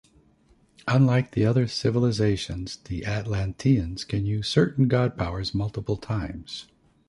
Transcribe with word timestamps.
Unlike 0.87 1.33
the 1.33 1.45
other 1.45 1.67
civilizations, 1.67 2.77
the 2.85 3.05
Atlanteans 3.05 4.03
can 4.03 4.25
use 4.25 4.47
certain 4.47 4.87
god 4.87 5.15
powers 5.15 5.53
multiple 5.53 5.95
times. 5.97 6.65